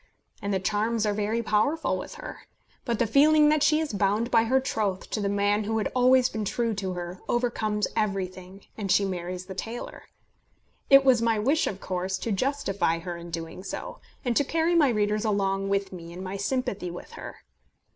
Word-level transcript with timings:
And 0.41 0.51
the 0.51 0.59
charms 0.59 1.05
are 1.05 1.13
very 1.13 1.43
powerful 1.43 1.95
with 1.95 2.15
her. 2.15 2.47
But 2.85 2.97
the 2.97 3.05
feeling 3.05 3.49
that 3.49 3.61
she 3.61 3.79
is 3.79 3.93
bound 3.93 4.31
by 4.31 4.45
her 4.45 4.59
troth 4.59 5.07
to 5.11 5.21
the 5.21 5.29
man 5.29 5.65
who 5.65 5.77
had 5.77 5.91
always 5.93 6.27
been 6.27 6.43
true 6.43 6.73
to 6.73 6.93
her 6.93 7.19
overcomes 7.29 7.85
everything, 7.95 8.63
and 8.75 8.91
she 8.91 9.05
marries 9.05 9.45
the 9.45 9.53
tailor. 9.53 10.05
It 10.89 11.05
was 11.05 11.21
my 11.21 11.37
wish 11.37 11.67
of 11.67 11.79
course 11.79 12.17
to 12.17 12.31
justify 12.31 12.97
her 12.97 13.15
in 13.15 13.29
doing 13.29 13.63
so, 13.63 13.99
and 14.25 14.35
to 14.37 14.43
carry 14.43 14.73
my 14.73 14.89
readers 14.89 15.23
along 15.23 15.69
with 15.69 15.93
me 15.93 16.11
in 16.11 16.23
my 16.23 16.35
sympathy 16.35 16.89
with 16.89 17.11
her. 17.11 17.43